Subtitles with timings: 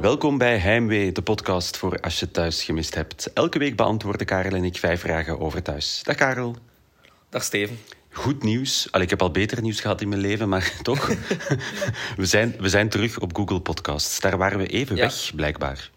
[0.00, 3.32] Welkom bij Heimwee, de podcast voor als je thuis gemist hebt.
[3.32, 6.00] Elke week beantwoorden Karel en ik vijf vragen over thuis.
[6.02, 6.56] Dag Karel.
[7.28, 7.78] Dag Steven.
[8.10, 8.88] Goed nieuws.
[8.92, 11.06] Al, ik heb al beter nieuws gehad in mijn leven, maar toch.
[12.16, 14.20] we, zijn, we zijn terug op Google Podcasts.
[14.20, 15.02] Daar waren we even Ja.
[15.02, 15.90] weg, blijkbaar.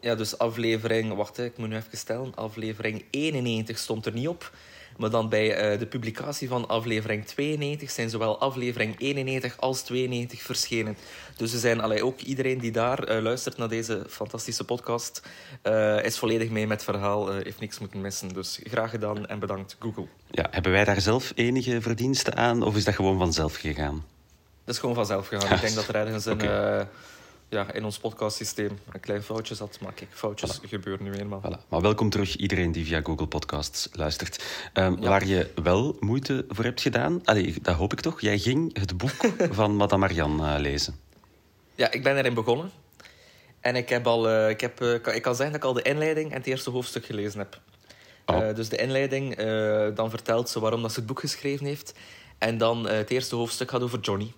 [0.00, 1.14] Ja, dus aflevering...
[1.14, 2.34] Wacht, ik moet nu even stellen.
[2.34, 4.52] Aflevering 91 stond er niet op.
[4.96, 10.42] Maar dan bij eh, de publicatie van aflevering 92 zijn zowel aflevering 91 als 92
[10.42, 10.96] verschenen.
[11.36, 15.22] Dus er zijn allee, ook iedereen die daar eh, luistert naar deze fantastische podcast,
[15.62, 18.28] eh, is volledig mee met het verhaal, heeft niks moeten missen.
[18.28, 20.06] Dus graag gedaan en bedankt, Google.
[20.30, 24.04] Ja, hebben wij daar zelf enige verdiensten aan, of is dat gewoon vanzelf gegaan?
[24.64, 25.54] Dat is gewoon vanzelf gegaan.
[25.54, 26.40] Ik denk dat er ergens een,
[27.52, 29.78] ja, in ons podcastsysteem een klein foutje zat.
[29.80, 31.40] Maar kijk, foutjes gebeuren nu eenmaal.
[31.40, 31.68] Voilà.
[31.68, 34.44] Maar welkom terug, iedereen die via Google Podcasts luistert.
[34.72, 35.08] Ehm, Ja.
[35.08, 38.20] Waar je wel moeite voor hebt gedaan, allee, dat hoop ik toch.
[38.20, 39.10] Jij ging het boek
[39.58, 40.94] van Madame Marianne eh, lezen.
[41.74, 42.70] Ja, ik ben erin begonnen.
[43.60, 45.82] En ik, heb al, eh, ik, heb, eh, kan- ik kan zeggen dat ik al
[45.82, 47.60] de inleiding en het eerste hoofdstuk gelezen heb.
[48.26, 48.54] Oh.
[48.54, 49.36] Dus de inleiding,
[49.94, 51.94] dan vertelt ze waarom dat ze het boek geschreven heeft.
[52.38, 54.32] En dan het eerste hoofdstuk gaat over Johnny.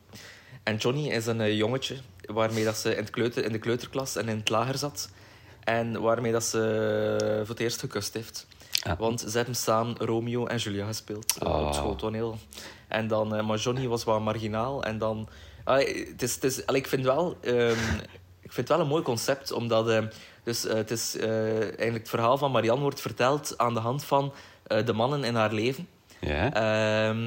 [0.63, 1.97] En Johnny is een jongetje
[2.27, 5.09] waarmee dat ze in, het kleuter, in de kleuterklas en in het lager zat.
[5.65, 8.47] En waarmee dat ze voor het eerst gekust heeft.
[8.83, 8.99] Ah.
[8.99, 11.67] Want ze hebben samen Romeo en Julia gespeeld Oh.
[11.67, 12.39] op schooltoneel.
[12.89, 14.83] En dan, eh, maar Johnny was wat marginaal.
[14.85, 15.29] En dan...
[15.65, 17.37] Allee, het is, het is, allee, ik vind wel...
[17.41, 17.95] ehm,
[18.41, 19.89] ik vind het wel een mooi concept, omdat...
[19.89, 20.03] eh,
[20.43, 24.33] dus, eh, het is eigenlijk het verhaal van Marianne wordt verteld aan de hand van
[24.85, 25.89] de mannen in haar leven.
[26.21, 26.53] Ja?
[26.53, 27.27] Ehm,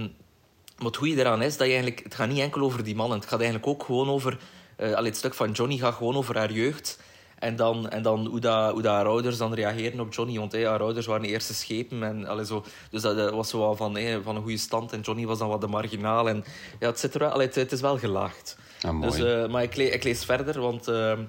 [0.77, 2.03] maar het goede eraan is dat je eigenlijk...
[2.03, 3.17] Het gaat niet enkel over die mannen.
[3.19, 4.37] Het gaat eigenlijk ook gewoon over...
[4.77, 6.99] eh allee, het stuk van Johnny gaat gewoon over haar jeugd.
[7.39, 10.37] En dan, en dan hoe, dat, hoe dat haar ouders dan reageren op Johnny.
[10.37, 12.03] Want hey, haar ouders waren de eerste schepen.
[12.03, 14.91] En, allee, zo, dus dat was zo wel van, hey, van een goede stand.
[14.93, 16.29] En Johnny was dan wat de marginaal.
[16.29, 16.43] En,
[16.79, 18.57] ja, het, zit er wel, allee, het, het is wel gelaagd.
[18.81, 19.01] Ah.
[19.01, 21.23] Dus, eh, maar ik, le- ik lees verder, want ehm,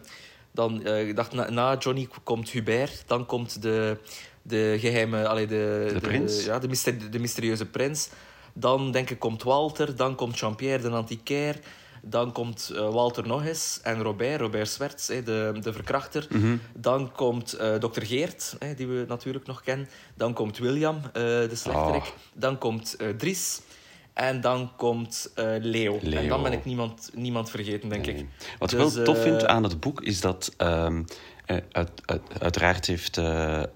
[0.53, 3.97] dan, eh, ik dacht, na, na Johnny komt Hubert, dan komt de,
[4.43, 5.28] de geheime...
[5.28, 6.44] Allee, de, De prins?
[6.44, 8.09] ja, de, myster- de mysterieuze prins.
[8.53, 11.59] Dan denk ik komt Walter, dan komt Jean-Pierre de antiquaire.
[12.11, 16.27] Dan komt eh, Walter nog eens en Robert, Robert Swerts, de, de verkrachter.
[16.31, 16.57] Mhm.
[16.77, 19.89] Dan komt eh dokter Geert, die we natuurlijk nog kennen.
[20.15, 22.03] Dan komt William, eh, de slechterik.
[22.03, 22.09] Oh.
[22.33, 23.61] Dan komt Dries.
[24.13, 25.99] En dan komt eh, Leo.
[26.03, 26.19] Leo.
[26.21, 28.27] En dan ben ik niemand, niemand vergeten, denk ik.
[28.59, 30.55] Wat ik Dus, wel tof vind aan het boek is dat.
[30.57, 31.03] ehm,
[31.47, 33.17] eh, uit, uit- uiteraard heeft.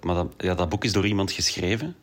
[0.00, 1.96] madame, ja, dat boek is door iemand geschreven.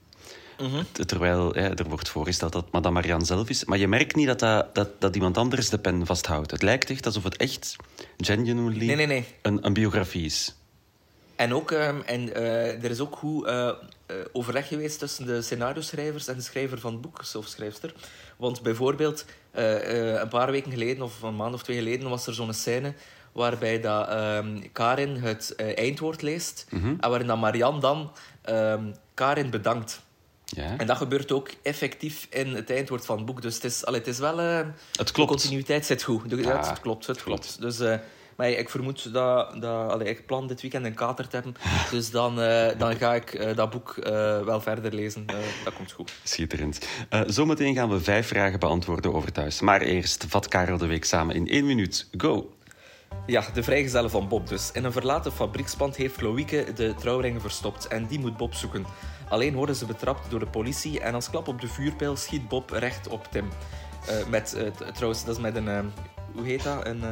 [0.59, 0.83] Mhm.
[1.05, 3.65] Terwijl er wordt voorgesteld dat Madame Marianne zelf is.
[3.65, 6.51] Maar je merkt niet dat, dat, dat, dat iemand anders de pen vasthoudt.
[6.51, 7.75] Het lijkt echt alsof het echt
[8.17, 9.25] genuinely Nee, nee, nee.
[9.41, 10.53] Een, een biografie is.
[11.39, 15.41] En, ook, ehm, en eh, er is ook goed eh, eh, overleg geweest tussen de
[15.41, 17.93] scenario-schrijvers en de schrijver van het boek, of schrijfster.
[18.37, 22.53] Want bijvoorbeeld, een paar weken geleden, of een maand of twee geleden, was er zo'n
[22.53, 22.93] scène
[23.31, 26.65] waarbij dat, ehm, Karin het eindwoord leest.
[26.69, 26.95] Mhm.
[26.99, 28.83] En waarin dat Marianne dan ehm,
[29.13, 30.01] Karin bedankt.
[30.49, 30.77] Ja?
[30.77, 33.41] En dat gebeurt ook effectief in het eindwoord van het boek.
[33.41, 34.37] Dus het is, allee, het is wel...
[34.37, 36.29] Het De continuïteit zit goed.
[36.29, 37.61] De, ja, het klopt, het klopt.
[37.61, 37.95] Dus, eh,
[38.35, 39.61] maar ik vermoed dat...
[39.61, 41.55] dat allee, ik plan dit weekend een kater te hebben.
[41.91, 43.95] Dus dan, eh, dan ga ik dat boek
[44.45, 45.25] wel verder lezen.
[45.63, 46.11] Dat komt goed.
[46.23, 46.87] Schitterend.
[47.27, 49.59] Zometeen gaan we vijf vragen beantwoorden over thuis.
[49.59, 52.07] Maar eerst vat Karel de week samen in één minuut.
[52.17, 52.53] Go!
[53.25, 54.71] Ja, de vrijgezellen van Bob dus.
[54.71, 58.85] In een verlaten fabriekspand heeft Loïke de trouwringen verstopt en die moet Bob zoeken.
[59.29, 62.69] Alleen worden ze betrapt door de politie en als klap op de vuurpijl schiet Bob
[62.69, 63.49] recht op Tim.
[64.07, 64.45] Eh, met,
[64.77, 65.67] t- trouwens, dat is met een...
[65.67, 65.79] eh,
[66.33, 66.85] hoe heet dat?
[66.85, 67.03] Een...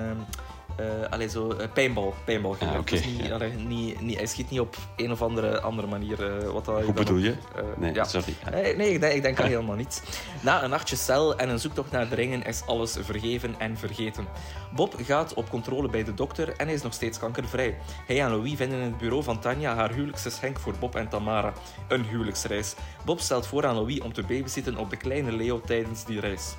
[1.10, 2.12] allee, zo, eh, paintball.
[2.26, 3.38] paintball Ah, Dus niet, ja.
[3.68, 6.38] niet, niet, hij schiet niet op een of andere, andere manier.
[6.38, 7.36] eh, wat dat Hoe bedoel je?
[7.78, 8.04] Nee, ja.
[8.04, 8.34] sorry.
[8.52, 10.02] Nee, nee ik, denk, ik denk aan helemaal niets.
[10.42, 14.28] Na een nachtje cel en een zoektocht naar de ringen is alles vergeven en vergeten.
[14.76, 17.78] Bob gaat op controle bij de dokter en hij is nog steeds kankervrij.
[18.06, 21.54] Hij en Louis vinden in het bureau van Tanja haar huwelijksgeschenk voor Bob en Tamara.
[21.88, 22.76] Een huwelijksreis.
[23.06, 26.56] Bob stelt voor aan Louis om te babysitten op de kleine Leo tijdens die reis.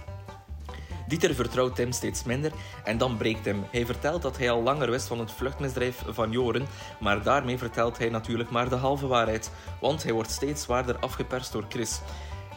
[1.09, 2.53] Dieter vertrouwt Tim steeds minder
[2.85, 3.65] en dan breekt hem.
[3.71, 6.67] Hij vertelt dat hij al langer wist van het vluchtmisdrijf van Joren,
[7.01, 9.51] maar daarmee vertelt hij natuurlijk maar de halve waarheid,
[9.81, 12.01] want hij wordt steeds zwaarder afgeperst door Chris.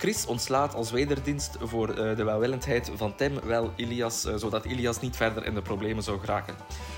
[0.02, 5.00] Chris ontslaat als wederdienst voor eh, de welwillendheid van Tim wel Ilias, eh, zodat Ilias
[5.00, 6.56] niet verder in de problemen zou geraken.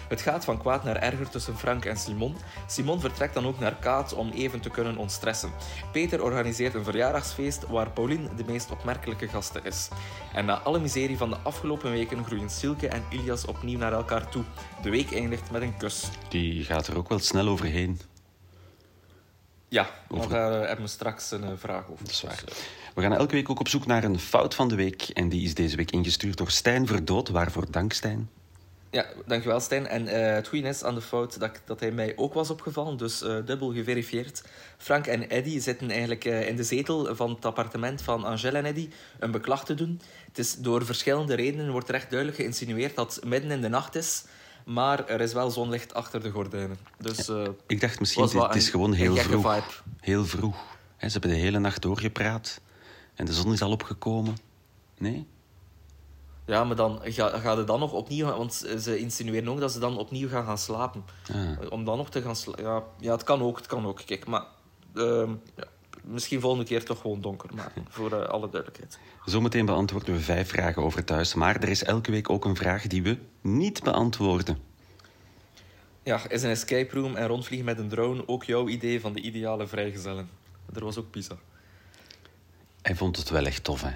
[0.07, 2.35] Het gaat van kwaad naar erger tussen Frank en Simon.
[2.67, 5.51] Simon vertrekt dan ook naar Kaat om even te kunnen ontstressen.
[5.91, 9.89] Peter organiseert een verjaardagsfeest waar Pauline de meest opmerkelijke gaste is.
[10.33, 14.29] En na alle miserie van de afgelopen weken groeien Silke en Ilias opnieuw naar elkaar
[14.29, 14.44] toe.
[14.81, 16.09] De week eindigt met een kus.
[16.29, 18.00] Die gaat er ook wel snel overheen.
[19.74, 22.06] Ja, Over- daar eh, hebben we straks een eh, vraag over.
[22.06, 22.44] Dat is waar.
[22.96, 25.02] We gaan elke week ook op zoek naar een fout van de week.
[25.02, 27.30] En die is deze week ingestuurd door Stijn Verdood.
[27.30, 28.30] Waarvoor dank, Stijn?
[28.90, 29.88] Ja, dankjewel Stijn.
[29.88, 32.98] En eh, het goede is aan de fout dat, dat hij mij ook was opgevallen,
[32.98, 34.44] dus dubbel geverifieerd.
[34.78, 38.90] Frank en Eddy zitten eigenlijk in de zetel van het appartement van Angèle en Eddy
[39.20, 40.02] een beklag te doen.
[40.28, 43.70] Het is door verschillende redenen wordt er echt duidelijk geïnsinueerd dat het midden in de
[43.70, 44.24] nacht is,
[44.65, 46.77] maar er is wel zonlicht achter de gordijnen.
[46.98, 49.54] Dus eh, Ik dacht misschien, het is gewoon heel vroeg.
[49.54, 49.74] vibe.
[50.00, 50.56] Heel vroeg.
[50.98, 52.62] Ze hebben de hele nacht doorgepraat.
[53.15, 54.36] En de zon is al opgekomen.
[54.98, 55.27] Nee?
[56.45, 59.80] ja, maar dan ga, ga je dan nog opnieuw, want ze insinueren ook dat ze
[59.80, 61.04] dan opnieuw gaan gaan slapen.
[61.33, 61.71] Ah.
[61.71, 62.63] Om dan nog te gaan slapen.
[62.63, 64.01] Ja, ja, het kan ook, het kan ook.
[64.06, 64.44] Kijk, maar
[64.95, 65.63] ehm, ja,
[66.03, 69.00] misschien volgende keer toch gewoon donker maken, voor eh, alle duidelijkheid.
[69.25, 71.33] Zometeen beantwoorden we vijf vragen over thuis.
[71.33, 74.57] Maar er is elke week ook een vraag die we niet beantwoorden.
[76.03, 79.21] Ja, is een escape room en rondvliegen met een drone ook jouw idee van de
[79.21, 80.29] ideale vrijgezellen?
[80.73, 81.35] Er was ook Pisa.
[82.81, 83.91] Hij vond het wel echt tof, hè?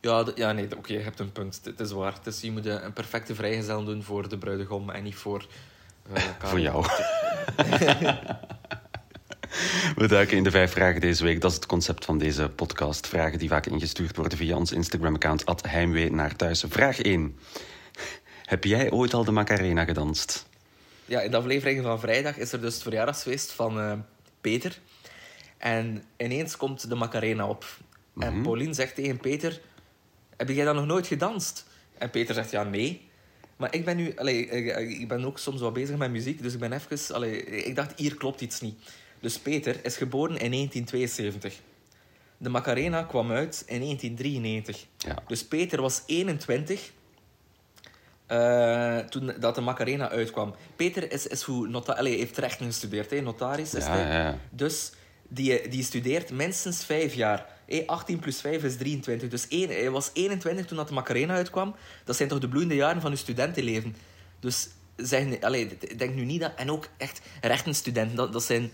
[0.00, 1.60] Ja, ja nee, oké, je hebt een punt.
[1.64, 2.12] Het is waar.
[2.12, 5.46] Het is, je moet een een perfecte vrijgezel doen voor de bruidegom en niet voor...
[6.12, 6.22] eh.
[6.50, 6.84] Voor jou.
[9.96, 11.40] We duiken in de vijf vragen deze week.
[11.40, 13.06] Dat is het concept van deze podcast.
[13.06, 16.64] Vragen die vaak ingestuurd worden via ons Instagram-account heimwee naar thuis.
[16.68, 17.36] Vraag 1.
[18.44, 20.46] Heb jij ooit al de Macarena gedanst?
[21.04, 23.92] Ja, in de aflevering van vrijdag is er dus het verjaardagsfeest van eh,
[24.40, 24.78] Peter.
[25.58, 27.64] En ineens komt de Macarena op.
[28.18, 29.60] En Pauline zegt tegen Peter...
[30.36, 31.66] Heb jij dan nog nooit gedanst?
[31.98, 33.08] En Peter zegt, ja, nee.
[33.56, 34.16] Maar ik ben nu...
[34.16, 34.46] Allee,
[34.98, 37.14] ik, ben ook soms wat bezig met muziek, dus ik ben even...
[37.14, 38.78] Allee, ik dacht, hier klopt iets niet.
[39.22, 41.60] Dus Peter is geboren in 1972.
[42.38, 44.86] De Macarena kwam uit in 1993.
[44.96, 45.22] Ja.
[45.26, 46.92] Dus Peter was 21
[48.26, 50.54] eh, toen dat de Macarena uitkwam.
[50.76, 54.06] Peter is, is hoe nota allee, heeft rechten gestudeerd, hè, notaris is Ja, hij.
[54.06, 54.38] ja, ja.
[54.50, 54.92] Dus
[55.28, 57.46] die, die studeert minstens vijf jaar.
[57.66, 59.28] Hé, 18 plus 5 is 23.
[59.28, 61.74] Dus één, hij was 21 toen dat de Macarena uitkwam.
[62.04, 63.96] Dat zijn toch de bloeiende jaren van je studentenleven.
[64.40, 66.52] Dus zeg, allee, denk nu niet dat...
[66.56, 68.70] En ook echt rechtenstudenten, dat, dat, zijn,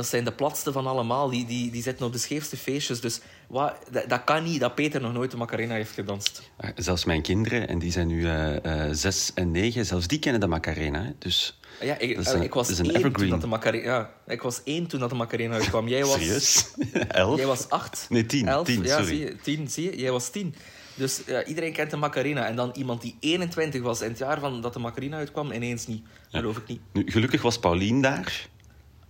[0.00, 1.30] dat zijn de platste van allemaal.
[1.30, 3.00] Die, die, die zitten op de scheefste feestjes.
[3.00, 6.42] Dus wat, dat, dat kan niet dat Peter nog nooit de Macarena heeft gedanst.
[6.56, 10.40] Eh, Zelfs mijn kinderen, en die zijn nu eh, zes en negen, zelfs die kennen
[10.40, 11.02] de Macarena.
[11.02, 11.10] Hè?
[11.18, 13.30] Dus Ja, ik, dat is een, ik was dat is een één toen evergreen.
[13.30, 13.84] dat de Macarena...
[13.84, 15.88] Ja, ik was één toen dat de Macarena uitkwam.
[15.88, 16.12] Jij was...
[16.12, 16.70] Serieus?
[17.08, 17.36] Elf?
[17.36, 18.06] Jij was acht.
[18.08, 18.66] Nee, tien, Elf.
[18.66, 19.06] tien, ja, sorry.
[19.06, 19.98] Zie je, tien, zie je?
[19.98, 20.54] Jij was tien.
[20.94, 22.46] Dus ja, iedereen kent de Macarena.
[22.46, 25.86] En dan iemand die 21 was in het jaar van dat de Macarena uitkwam, ineens
[25.86, 26.02] niet.
[26.30, 26.80] Geloof ik niet.
[26.92, 28.48] Nu, gelukkig was Paulien daar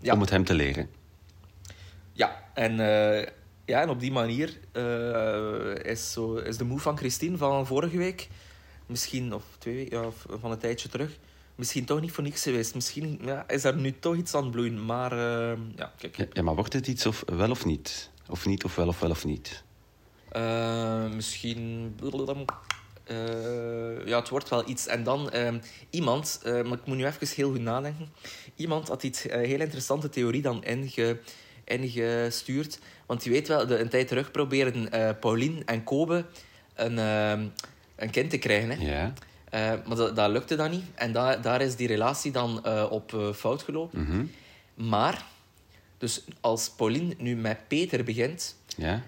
[0.00, 0.12] Ja.
[0.12, 0.90] om het hem te leren.
[2.12, 3.26] Ja, en, eh,
[3.64, 7.96] ja, en op die manier eh, is, zo, is de move van Christine van vorige
[7.96, 8.28] week,
[8.86, 11.18] misschien, of twee weken, ja, of van een tijdje terug,
[11.54, 12.74] misschien toch niet voor niks geweest.
[12.74, 14.84] Misschien ja, is er nu toch iets aan het bloeien.
[14.84, 16.28] Maar eh, ja, kijk.
[16.32, 18.10] Ja, maar wordt het iets of wel of niet?
[18.28, 19.62] Of niet of wel of wel of niet?
[21.14, 21.94] Misschien.
[23.10, 24.86] Eh, ja, het wordt wel iets.
[24.86, 25.58] En dan ehm,
[25.90, 28.08] iemand, eh, maar ik moet nu even heel goed nadenken.
[28.56, 31.18] Iemand had iets eh, heel interessante theorie dan inge,
[31.64, 32.78] ingestuurd.
[33.06, 34.88] Want je weet wel, de, een tijd terug probeerden
[35.20, 36.24] Paulien en Kobe
[36.74, 37.46] een, ehm,
[37.96, 38.70] een kind te krijgen.
[38.70, 39.12] Hè?
[39.86, 40.84] Maar dat, dat lukte dan niet.
[40.94, 44.00] En da, daar is die relatie dan op fout gelopen.
[44.02, 44.24] Mhm.
[44.88, 45.24] Maar,
[45.98, 48.56] dus als Pauline nu met Peter begint,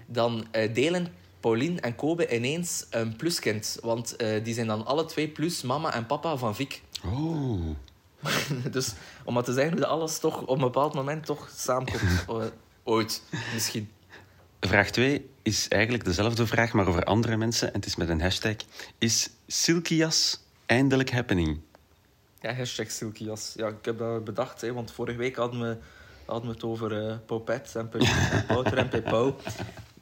[0.06, 1.06] dan delen
[1.42, 3.78] Pauline en Kobe ineens een pluskind.
[3.80, 6.82] Want eh, die zijn dan alle twee plus mama en papa van Vic.
[7.04, 7.76] Oh.
[8.70, 8.92] dus
[9.24, 12.24] om maar te zeggen hoe dat alles toch op een bepaald moment toch samenkomt.
[12.84, 13.22] Ooit,
[13.54, 13.90] misschien.
[14.60, 17.68] Vraag 2 is eigenlijk dezelfde vraag, maar over andere mensen.
[17.68, 18.56] En het is met een hashtag.
[18.98, 21.60] Is Silkias eindelijk happening?
[22.40, 23.52] Ja, hashtag Silkias.
[23.56, 25.76] Ja, ik heb dat bedacht, hè, want vorige week hadden we,
[26.24, 27.88] hadden we het over eh Popet en
[28.46, 29.34] Pouter en Pepau.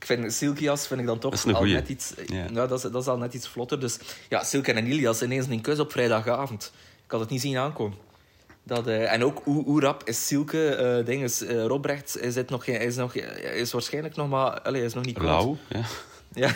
[0.00, 2.12] Ik vind Silkias vind ik dan toch al net iets...
[2.26, 2.50] Ja.
[2.50, 3.80] Nou, dat, is, dat is al net iets vlotter.
[3.80, 6.72] Dus ja, Silke en Ilias ineens een kus op vrijdagavond.
[7.04, 7.98] Ik had het niet zien aankomen.
[8.62, 12.34] Dat, eh, en ook hoe, hoe rap is Silke, eh ding is, eh, Robrecht is,
[12.34, 13.14] het nog, geen- is, nog,
[13.54, 14.60] is waarschijnlijk nog maar...
[14.60, 15.26] Allee, is nog niet koud.
[15.28, 15.56] Lauw?
[15.68, 15.80] Ja.
[16.34, 16.50] Ja.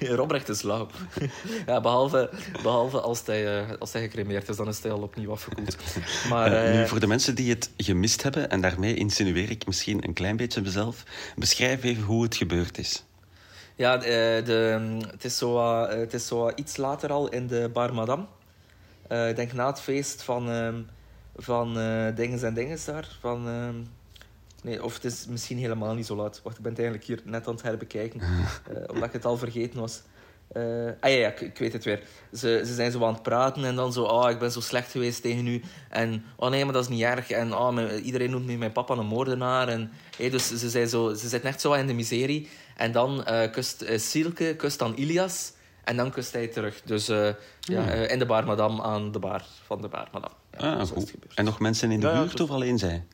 [0.16, 0.88] Robrecht is lauw.
[1.66, 2.30] Ja, behalve,
[2.62, 5.76] behalve als, hij, eh, als hij gecremeerd is, dan is hij al opnieuw afgekoeld.
[6.28, 9.66] Maar Eh, eh, nu, voor de mensen die het gemist hebben, en daarmee insinueer ik
[9.66, 11.02] misschien een klein beetje mezelf,
[11.36, 13.04] beschrijf even hoe het gebeurd is.
[13.76, 14.80] ja, eh, de,
[15.10, 18.24] het, is zo, eh, het is zo iets later al in de Bar Madame.
[19.08, 20.82] Eh, ik denk na het feest van, ehm
[21.36, 23.08] van eh Dinges en Dinges daar.
[23.20, 23.74] Van, ehm,
[24.62, 26.40] nee, of het is misschien helemaal niet zo laat.
[26.42, 28.20] Wacht, ik ben het eigenlijk hier net aan het herbekijken.
[28.70, 30.02] eh, omdat ik het al vergeten was.
[30.52, 30.62] Eh,
[31.00, 32.02] ah ja, ja ik, ik weet het weer.
[32.32, 34.02] Ze, ze zijn zo aan het praten en dan zo...
[34.02, 35.62] Oh, ik ben zo slecht geweest tegen u.
[35.88, 37.30] En oh nee, maar dat is niet erg.
[37.30, 39.68] En oh, mijn- iedereen noemt nu mijn papa een moordenaar.
[39.68, 42.48] En, hey, dus ze, zijn zo, ze zitten echt zo in de miserie.
[42.76, 45.52] En dan eh, kust Silke kust dan Ilias.
[45.84, 46.82] En dan kust hij terug.
[46.84, 47.28] Dus eh,
[47.60, 50.34] ja, eh, in de bar madame aan de bar van de bar madame.
[50.58, 51.10] Ja, zo Ah, is het goed.
[51.10, 51.34] gebeurd.
[51.34, 53.04] En nog mensen in de Ja, ja, buurt dus- of alleen zij?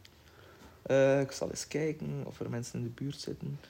[0.89, 3.61] Eh, ik zal eens kijken of er mensen in de buurt zitten.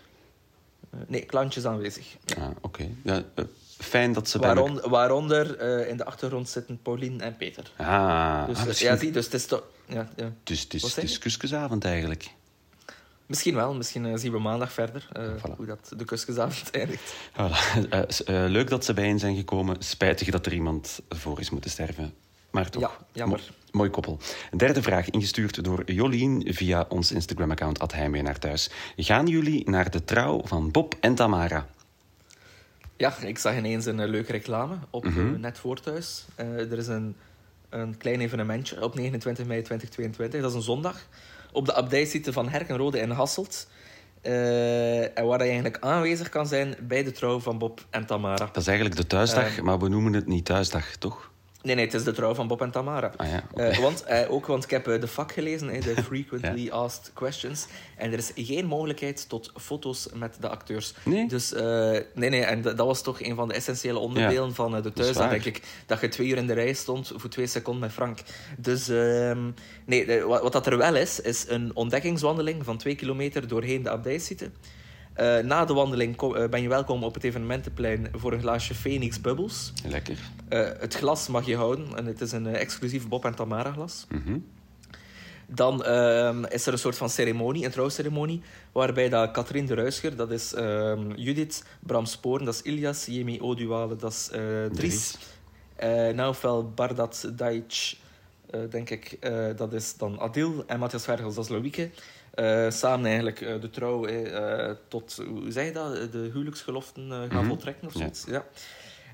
[0.90, 2.16] Eh, nee, klantjes aanwezig.
[2.38, 2.88] Ah, Oké.
[3.02, 3.44] Ja, eh,
[3.78, 7.72] fijn dat ze bij elkaar- Waaronder, in de achtergrond zitten Pauline en Peter.
[7.76, 8.88] Ah, Dus, ah, misschien...
[8.88, 9.62] ja, zie, dus het is toch...
[9.86, 10.32] Ja, ja.
[10.44, 11.18] Dus het is, je?
[11.18, 12.30] kuskusavond eigenlijk.
[13.26, 15.56] Misschien wel, misschien zien we maandag verder Voilà.
[15.56, 17.14] hoe dat de kusjesavond eindigt.
[17.32, 18.26] Voilà.
[18.26, 19.76] Leuk dat ze bijeen zijn gekomen.
[19.82, 22.14] Spijtig dat er iemand voor is moeten sterven.
[22.50, 23.38] Maar toch, Ja, jammer.
[23.38, 24.18] mo- mooi koppel.
[24.56, 28.70] Derde vraag, ingestuurd door Jolien via ons Instagram-account Heimwee naar thuis.
[28.96, 31.66] Gaan jullie naar de trouw van Bob en Tamara?
[32.96, 36.24] Ja, ik zag ineens een eh, leuke reclame op eh, Net voor thuis.
[36.34, 37.16] Eh, er is een,
[37.68, 41.06] een klein evenementje op 29 mei 2022, dat is een zondag,
[41.52, 43.68] op de abdijsite van Herkenrode in Hasselt.
[44.22, 48.34] En waar je eigenlijk aanwezig kan zijn bij de trouw van Bob en Tamara.
[48.36, 51.30] Dat is eigenlijk de thuisdag, maar we noemen het niet thuisdag, toch?
[51.68, 53.12] Nee, nee, het is de trouw van Bob en Tamara.
[53.16, 53.44] Ah ja.
[53.54, 57.10] Eh, want, eh, ook, want ik heb eh, de vak gelezen, eh, de Frequently Asked
[57.14, 57.66] Questions.
[57.96, 60.94] En er is geen mogelijkheid tot foto's met de acteurs.
[61.04, 61.28] Nee?
[61.28, 61.50] Dus
[62.14, 65.04] nee, nee, en dat was toch een van de essentiële onderdelen van de dat is
[65.04, 65.16] thuis.
[65.16, 65.30] Waar.
[65.30, 68.18] denk ik dat je twee uur in de rij stond voor twee seconden met Frank.
[68.58, 69.50] Dus ehm,
[69.84, 73.90] nee, wat, wat dat er wel is, is een ontdekkingswandeling van twee kilometer doorheen de
[73.90, 74.50] abdijsite.
[75.18, 79.20] Eh, na de wandeling eh, ben je welkom op het evenementenplein voor een glaasje Phoenix
[79.20, 79.72] Bubbles.
[79.84, 80.18] Lekker.
[80.48, 84.06] Eh, het glas mag je houden en het is een exclusief Bob en Tamara glas.
[84.08, 84.38] Mhm.
[85.46, 90.16] Dan ehm, is er een soort van ceremonie, een trouwceremonie, waarbij dat Katrien de Ruischer,
[90.16, 94.28] dat is ehm, Judith, Bram Sporen, dat is Ilias, Jemi Oduwale, dat is
[94.72, 95.16] Dries,
[95.76, 96.14] Dries.
[96.14, 97.96] Naufel Bardat Daic,
[98.50, 99.18] eh, denk ik,
[99.56, 101.90] dat is dan Adil, en Matthias Vergels, dat is Loïke.
[102.38, 107.28] Eh, samen eigenlijk eh, de trouw eh, tot, hoe zeg je dat, de huwelijksgeloften gaan
[107.28, 107.46] Mhm.
[107.46, 108.24] voltrekken of zoiets.
[108.26, 108.44] Ja.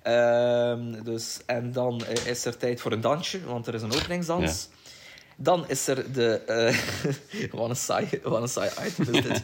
[0.02, 4.69] Ehm, dus, en dan is er tijd voor een dansje, want er is een openingsdans.
[5.37, 6.35] Dan is er de...
[6.47, 9.43] eh wat, een saai, wat een saai item is dit.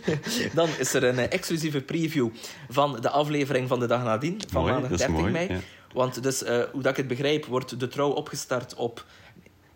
[0.54, 2.28] Dan is er een exclusieve preview
[2.68, 5.48] van de aflevering van de dag nadien, van Mooi, maandag dat is 30 mooi, mei.
[5.48, 5.58] ja.
[5.92, 6.40] Want dus,
[6.72, 9.04] hoe dat ik het begrijp, wordt de trouw opgestart op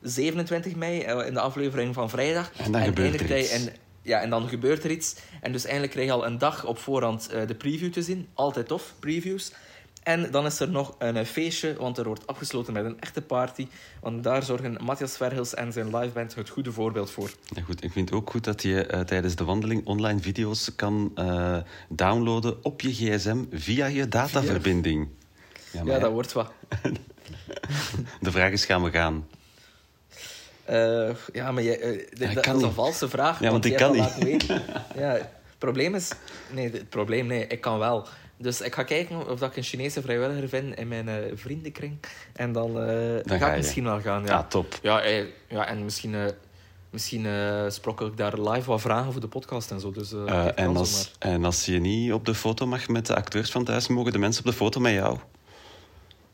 [0.08, 2.50] 27 mei, eh, in de aflevering van vrijdag.
[2.56, 3.50] En dan gebeurt er iets.
[3.50, 3.68] En,
[4.02, 5.16] ja, en dan gebeurt er iets.
[5.40, 8.28] En dus eigenlijk krijg je al een dag op voorhand eh, de preview te zien.
[8.34, 9.52] Altijd tof, previews.
[10.02, 13.22] En dan is er nog een eh, feestje, want er wordt afgesloten met een echte
[13.22, 13.66] party.
[14.00, 17.30] Want daar zorgen Matthias Verhils en zijn liveband het goede voorbeeld voor.
[17.54, 17.84] Ja, goed.
[17.84, 21.12] Ik vind het ook goed dat je tijdens de wandeling online video's kan
[21.88, 25.08] downloaden op je gsm via je dataverbinding.
[25.72, 26.52] Ja, Ja, dat wordt wat.
[28.20, 29.24] De vraag is, gaan we gaan?
[30.66, 33.40] Eh, ja, maar je, eh, dat, is een valse vraag.
[33.40, 34.18] Ja, want ik kan niet.
[34.18, 34.62] weten.
[34.96, 36.10] Ja, het probleem is...
[36.50, 38.06] Nee, het probleem, nee, ik kan wel.
[38.36, 41.98] Dus ik ga kijken of dat ik een Chinese vrijwilliger vind in mijn eh, vriendenkring.
[42.32, 44.28] En dan, Dan ga ga ik misschien wel gaan, ja.
[44.28, 44.78] Ja, top.
[44.82, 45.02] Ja,
[45.48, 46.14] ja en misschien,
[46.90, 47.26] misschien
[47.68, 49.90] sprokkel ik daar live wat vragen voor de podcast en zo.
[49.90, 50.12] Dus,
[50.54, 53.88] en, als, en als je niet op de foto mag met de acteurs van thuis,
[53.88, 55.18] mogen de mensen op de foto met jou?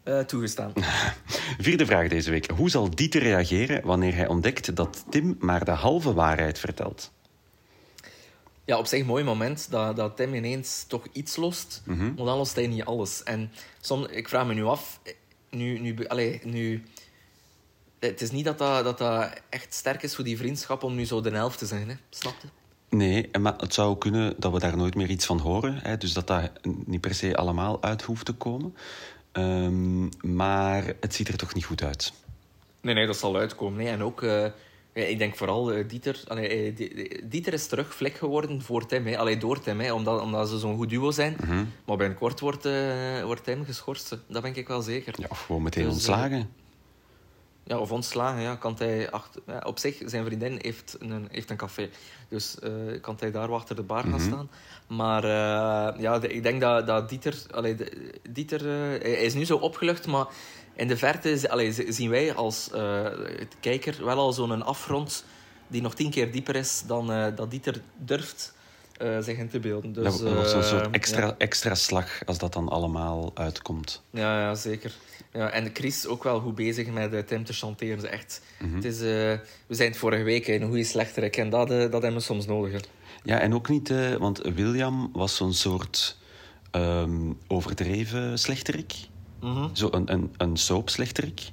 [0.02, 0.72] Eh, toegestaan.
[1.58, 2.50] Vierde vraag deze week.
[2.50, 7.10] Hoe zal Dieter reageren wanneer hij ontdekt dat Tim maar de halve waarheid vertelt?
[8.64, 12.04] Ja, op zich een mooi moment dat, dat Tim ineens toch iets lost, Mhm.
[12.04, 13.22] maar dan lost hij niet alles.
[13.22, 15.00] En soms, ik vraag me nu af,
[15.50, 16.82] nu, nu, allee, nu,
[17.98, 21.04] het is niet dat dat, dat dat echt sterk is voor die vriendschap om nu
[21.04, 21.94] zo de helft te zijn, hè?
[22.10, 22.48] snap je?
[22.96, 25.78] Nee, en maar het zou kunnen dat we daar nooit meer iets van horen.
[25.82, 26.50] Hè, dus dat dat
[26.86, 28.76] niet per se allemaal uit hoeft te komen.
[29.32, 32.12] Ehm, maar het ziet er toch niet goed uit.
[32.80, 33.78] Nee, nee, dat zal uitkomen.
[33.78, 33.88] Nee.
[33.92, 34.44] En ook, eh,
[34.92, 36.20] ik denk vooral eh, Dieter.
[36.28, 39.06] Allee, eh, Di- Di- Dieter is terug vlek geworden voor Tim.
[39.06, 39.18] Hè.
[39.18, 41.36] Allee, door Tim, hè, omdat, omdat ze zo'n goed duo zijn.
[41.40, 41.64] Mhm.
[41.86, 44.18] Maar binnenkort wordt, eh, wordt Tim geschorst.
[44.28, 45.14] Dat ben ik wel zeker.
[45.16, 46.50] Ja, of gewoon meteen Dus, ontslagen.
[47.64, 48.54] Ja, of ontslagen, ja.
[48.56, 51.88] Kan hij achter, ja, op zich, zijn vriendin heeft een, heeft een café.
[52.28, 54.20] Dus eh, kan hij daar wel achter de bar gaan Mhm.
[54.26, 54.50] staan.
[54.86, 57.34] Maar eh, ja, de- ik denk dat, dat Dieter...
[57.50, 60.26] Allee, de- Dieter eh, hij is nu zo opgelucht, maar
[60.74, 62.70] in de verte allee, zien wij als
[63.60, 65.24] kijker wel al zo'n afgrond
[65.66, 68.54] die nog tien keer dieper is dan dat Dieter durft
[68.98, 69.92] eh, zich in te beelden.
[69.92, 71.34] Dus, dat wordt zo'n eh, soort extra, ja.
[71.38, 74.02] extra slag als dat dan allemaal uitkomt.
[74.10, 74.92] Ja, ja zeker.
[75.32, 78.10] Ja, en Chris ook wel goed bezig met eh, Tim te chanteren.
[78.10, 78.42] Echt.
[78.58, 78.74] Mhm.
[78.74, 79.04] het is, eh,
[79.66, 82.20] we zijn het vorige week in een goede slechterik en dat, eh, dat hebben we
[82.20, 82.72] soms nodig.
[82.72, 82.78] hè.
[83.24, 86.20] Ja, en ook niet, eh, want William was zo'n soort
[86.70, 88.94] ehm, overdreven slechterik.
[89.40, 89.68] Mhm.
[89.72, 91.50] Zo een, een, een soapslechterik.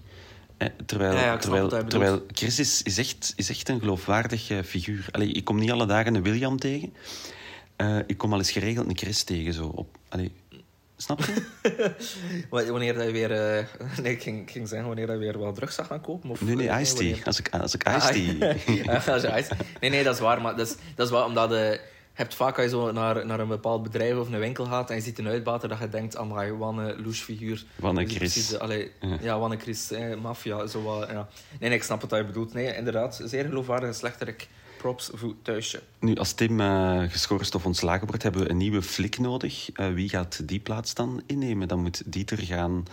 [0.60, 4.58] Eh, terwijl, Ja, ja, terwijl, hij Chris is, is, echt, is echt een geloofwaardig eh,
[4.66, 5.06] figuur.
[5.12, 6.94] Allee, ik kom niet alle dagen een William tegen.
[7.76, 9.54] Eh, ik kom al eens geregeld een Chris tegen.
[9.54, 10.32] Zo op, allee,
[10.98, 11.34] Snap je?
[12.50, 13.30] Wa- Wanneer dat je weer...
[14.04, 16.30] nee, ik ging, ging zeggen wanneer dat weer wat drugs zou gaan kopen.
[16.30, 16.84] Of, Nee, nee, tea.
[16.94, 18.56] wanneer- Als ik, als ik Ah, tea...
[19.14, 20.42] als je iced- nee, nee, dat is waar.
[20.42, 21.80] Maar dat is, dat is wel omdat je...
[22.20, 24.96] Hebt vaak als je zo naar, naar een bepaald bedrijf of een winkel gaat en
[24.96, 27.66] je ziet een uitbater dat je denkt, amai, wat een louche figuur.
[27.76, 28.60] Wat een Chris.
[28.60, 29.40] allee, ja.
[29.40, 31.28] wat een Chris, eh, maffia, zo wat, ja.
[31.60, 32.54] Nee, nee, ik snap wat je bedoelt.
[32.54, 34.48] Nee, inderdaad, zeer geloofwaardige slechterik.
[34.78, 35.82] Props voor thuisje.
[36.00, 39.72] Nu, als Tim eh, geschorst of ontslagen wordt, hebben we een nieuwe flik nodig.
[39.72, 41.68] Eh, wie gaat die plaats dan innemen?
[41.68, 42.86] Dan moet Dieter gaan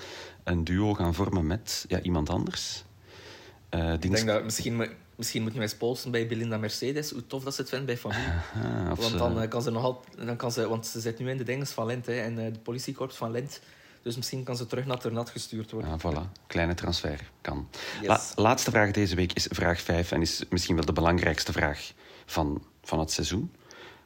[0.45, 2.85] een duo gaan vormen met ja, iemand anders.
[3.69, 7.45] Eh Ik denk dat misschien, moet- misschien moeten wij spolsen bij Belinda Mercedes, hoe tof
[7.45, 8.25] dat ze het vindt bij familie.
[8.65, 11.31] Ah, Want dan eh, kan ze nog altijd, dan kan ze, want ze zit nu
[11.31, 13.61] in de dinges van Lint, hè, en eh, de politiekorps van Lint.
[14.03, 15.91] Dus misschien kan ze terug naar Ternat gestuurd worden.
[15.91, 17.69] Ah, voilà, kleine transfer kan.
[18.01, 18.07] Yes.
[18.09, 21.93] La- laatste vraag deze week is vraag 5 en is misschien wel de belangrijkste vraag
[22.27, 23.53] van, van het seizoen.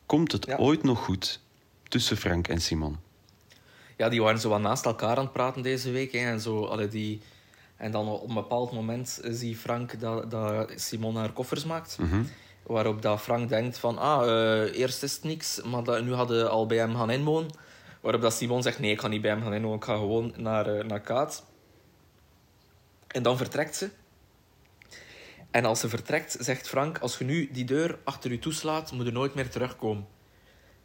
[0.07, 0.57] Komt het Ja.
[0.57, 1.41] ooit nog goed
[1.89, 2.97] tussen Frank en Simon?
[3.97, 6.13] Ja, die waren zo wat naast elkaar aan het praten deze week.
[6.13, 7.21] Hè, en, zo, allee, die,
[7.81, 11.99] en dan op een bepaald moment zie Frank dat, dat Simon haar koffers maakt.
[11.99, 12.23] Mhm.
[12.63, 16.51] Waarop dat Frank denkt van, ah, eh, eerst is het niks, maar dat, nu hadden
[16.51, 17.51] al bij hem gaan inwonen.
[18.01, 20.33] Waarop dat Simon zegt, nee, ik ga niet bij hem gaan inwonen, ik ga gewoon
[20.37, 21.45] naar, eh, naar Kaat.
[23.07, 23.91] En dan vertrekt ze.
[25.51, 29.07] En als ze vertrekt, zegt Frank, als je nu die deur achter je toeslaat, moet
[29.07, 30.07] je nooit meer terugkomen.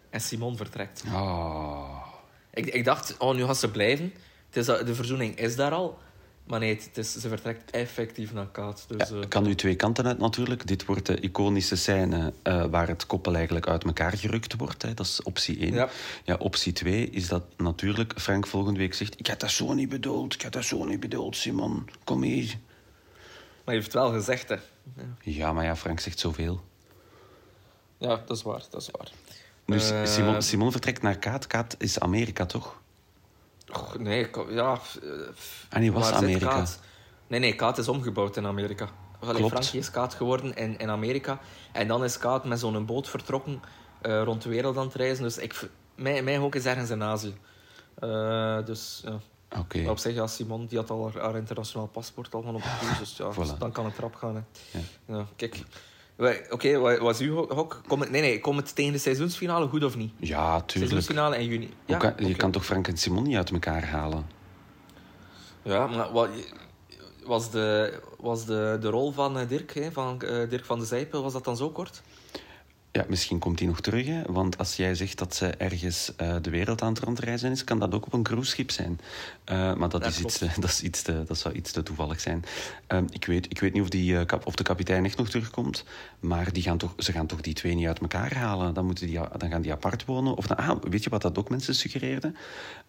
[0.10, 1.04] En Simon vertrekt.
[1.14, 2.06] Oh.
[2.54, 4.14] Ik, ik dacht, oh, nu gaat ze blijven.
[4.50, 6.00] Het is, de verzoening is daar al.
[6.46, 8.86] Maar nee, het is, ze vertrekt effectief naar Kaat.
[8.88, 10.68] Dus, Ja, eh, het kan nu twee kanten uit natuurlijk.
[10.68, 14.82] Dit wordt de iconische scène eh, waar het koppel eigenlijk uit elkaar gerukt wordt.
[14.82, 14.94] Hè.
[14.94, 15.74] Dat is optie 1.
[15.74, 15.90] Ja.
[16.24, 19.20] Ja, optie 2 is dat natuurlijk Frank volgende week zegt...
[19.20, 21.90] Ik had dat zo niet bedoeld, ik had dat zo niet bedoeld, Simon.
[22.04, 22.58] Kom hier.
[23.64, 24.56] Maar je heeft het wel gezegd, hè.
[24.56, 25.04] Ja.
[25.22, 26.64] Ja, maar ja, Frank zegt zoveel.
[27.98, 29.12] ja, dat is waar, dat is waar.
[29.66, 31.48] Dus Eh, Simon, Simon vertrekt naar Kaat.
[31.48, 32.82] Kaat is Amerika, toch?
[33.76, 34.80] Och, nee, ja...
[35.70, 36.48] Ah, nee, was Amerika.
[36.48, 36.80] Kaat?
[37.28, 38.90] Nee, nee, Kaat is omgebouwd in Amerika.
[39.20, 39.48] Allee.
[39.48, 41.40] Frankie is Kaat geworden in, in Amerika.
[41.72, 43.62] En dan is Kaat met zo'n boot vertrokken
[44.02, 45.24] eh, rond de wereld aan het reizen.
[45.24, 47.36] Dus ik, mijn, mijn hoek is ergens in Azië.
[48.00, 49.20] Eh, dus ja.
[49.82, 52.62] Maar op zich, ja, Simon die had al haar, haar internationaal paspoort al van op
[52.62, 53.58] koers, dus ja, Voilà.
[53.58, 54.36] dan kan het erop gaan.
[54.36, 54.42] Hè.
[54.80, 54.84] Ja.
[55.16, 55.64] Ja, kijk.
[56.50, 57.82] Oké, was uw ho- hok?
[57.88, 60.12] Kom het, nee, nee, komt het tegen de seizoensfinale goed of niet?
[60.20, 60.72] Ja, tuurlijk.
[60.72, 61.74] Seizoensfinale in juni.
[61.86, 64.26] Ja, kan- Je kan toch Frank en Simon niet uit elkaar halen?
[65.62, 66.30] Ja, maar wat,
[67.26, 70.86] was, de, was de, de rol van eh, Dirk, hè, van eh, Dirk van de
[70.86, 72.02] Zijpen, was dat dan zo kort?
[72.96, 74.22] Ja, misschien komt hij nog terug, hè?
[74.28, 77.80] want als jij zegt dat ze ergens eh, de wereld aan het rondreizen is, kan
[77.80, 79.00] dat ook op een cruiseschip zijn.
[79.44, 81.84] Eh, maar dat, Ja, is iets, te- dat, is iets te, dat zou iets te
[81.84, 82.44] toevallig zijn.
[82.88, 85.30] Ehm, ik, weet, ik weet niet of, die, eh, kap, of de kapitein echt nog
[85.30, 85.84] terugkomt,
[86.20, 88.74] maar die gaan toch, ze gaan toch die twee niet uit elkaar halen.
[88.74, 90.36] Dan, moeten die, dan gaan die apart wonen.
[90.36, 92.36] Of, ah, weet je wat dat ook mensen suggereerden?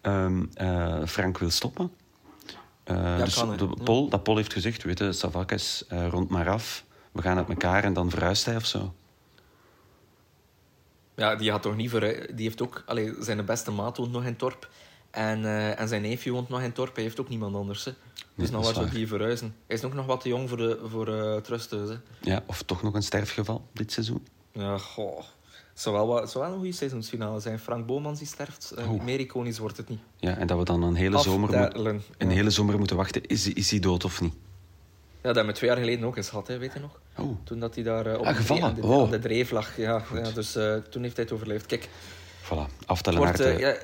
[0.01, 1.91] Ehm, eh, Frank wil stoppen.
[2.83, 3.67] Eh, dus kan, de.
[3.83, 6.85] Paul, dat Paul heeft gezegd, weet je, Savakes, eh, rond maar af.
[7.11, 8.93] We gaan uit elkaar en dan verhuist hij of zo.
[11.17, 11.99] Ja, die had toch niet voor...
[11.99, 12.83] Die heeft ook...
[12.85, 14.69] Allee, zijn beste maat woont nog in Torp.
[15.11, 16.93] En, eh, en zijn neefje woont nog in Torp.
[16.95, 17.85] Hij heeft ook niemand anders.
[17.85, 17.91] Hè.
[18.35, 18.89] Dus Nee, zou waar.
[18.93, 19.55] die verhuizen?
[19.67, 21.07] Hij is ook nog wat te jong voor, de, voor.
[21.07, 21.95] Hè.
[22.21, 24.27] Ja, of toch nog een sterfgeval dit seizoen.
[24.51, 25.17] Ja, goh.
[25.17, 27.59] Het zou wel, wat- zou wel een goede seizoensfinale zijn.
[27.59, 28.73] Frank Bomans die sterft.
[28.87, 29.03] Oeh.
[29.03, 29.99] meer iconisch wordt het niet.
[30.17, 31.75] Ja, en dat we dan een hele, zomer, moet-
[32.17, 32.35] een Ja.
[32.35, 33.25] hele zomer moeten wachten.
[33.25, 34.33] Is, is hij dood of niet?
[35.27, 36.99] Ja, dat hebben we twee jaar geleden ook eens gehad, hè, weet je nog?
[37.17, 38.63] Oh, Toen dat hij daar eh, op Ah, de- gevallen?
[38.63, 39.11] aan, de, Oh.
[39.11, 39.77] de dreef lag.
[39.77, 41.65] Ja, ja, dus eh, toen heeft hij het overleefd.
[41.65, 41.87] Kijk,
[42.43, 42.85] voilà.
[42.85, 43.75] Aftellen wordt, eh, ja,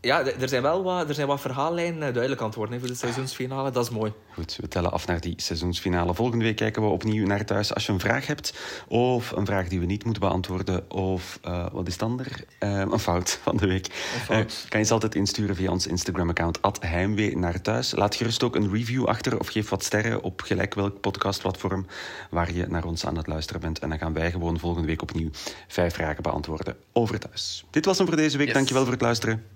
[0.00, 2.80] ja, er zijn wel wat, er zijn wat verhaallijnen eh, duidelijk aan het worden hè,
[2.80, 3.70] voor de seizoensfinale.
[3.70, 4.12] Dat is mooi.
[4.36, 6.14] Goed, we tellen af naar die seizoensfinale.
[6.14, 7.74] Volgende week kijken we opnieuw naar thuis.
[7.74, 8.54] Als je een vraag hebt,
[8.88, 12.44] of een vraag die we niet moeten beantwoorden, of eh, wat is het ander?
[12.58, 13.86] Eh, een fout van de week.
[14.24, 14.62] fout.
[14.64, 17.94] Eh, kan je ze altijd insturen via ons Instagram-account, heimwee naar thuis.
[17.94, 21.86] Laat gerust ook een review achter of geef wat sterren op gelijk welk podcastplatform
[22.30, 23.78] waar je naar ons aan het luisteren bent.
[23.78, 25.30] En dan gaan wij gewoon volgende week opnieuw
[25.68, 27.64] vijf vragen beantwoorden over thuis.
[27.70, 28.46] Dit was hem voor deze week.
[28.46, 28.56] Yes.
[28.56, 29.55] Dankjewel voor het luisteren.